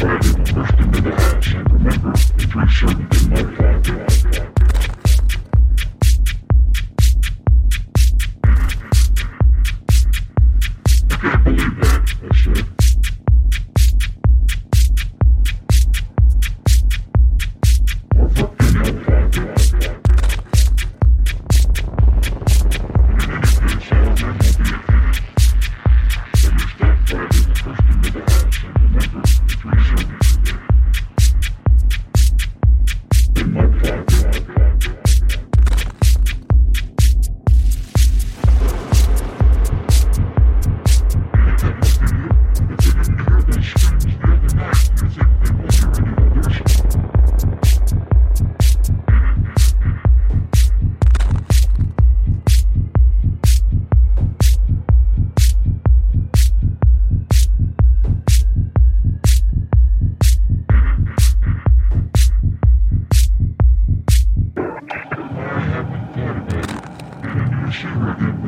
[0.00, 0.29] Friday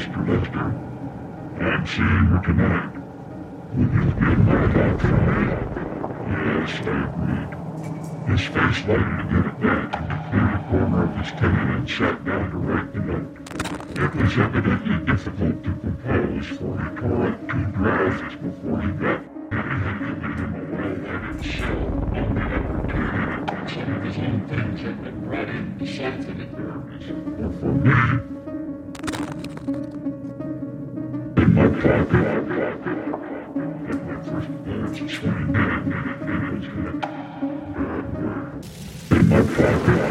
[0.00, 2.94] I'm seeing her tonight.
[3.74, 5.58] Will you be my dog tonight?
[6.30, 7.50] Yes, I agreed.
[8.28, 11.90] His face lighted again at that, and he cleared a corner of his cane and
[11.90, 13.32] sat down to write the note.
[13.98, 19.20] It was evidently difficult to compose, for he tore up two drafts before he got
[19.50, 21.82] had given him a well-lighted cell
[22.14, 23.18] on the upper tier,
[23.50, 27.08] and some of his own things had been brought in besides the therapist.
[27.36, 27.98] But for me,
[31.80, 31.86] In
[39.28, 40.07] my pocket.